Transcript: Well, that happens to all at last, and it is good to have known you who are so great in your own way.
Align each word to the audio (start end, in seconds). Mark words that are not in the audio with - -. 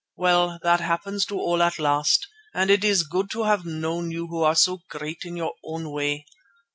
Well, 0.17 0.57
that 0.63 0.79
happens 0.79 1.27
to 1.27 1.37
all 1.39 1.61
at 1.61 1.77
last, 1.77 2.27
and 2.55 2.71
it 2.71 2.83
is 2.83 3.03
good 3.03 3.29
to 3.33 3.43
have 3.43 3.67
known 3.67 4.09
you 4.09 4.25
who 4.29 4.41
are 4.41 4.55
so 4.55 4.81
great 4.89 5.19
in 5.25 5.35
your 5.37 5.53
own 5.63 5.91
way. 5.91 6.25